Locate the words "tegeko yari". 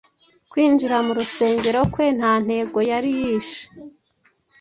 2.47-3.09